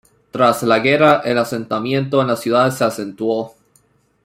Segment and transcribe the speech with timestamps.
[0.31, 3.53] Tras la guerra el asentamiento en las ciudades se acentuó.